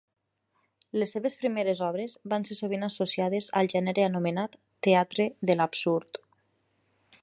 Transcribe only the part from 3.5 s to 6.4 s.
al gènere anomenat Teatre de l'absurd.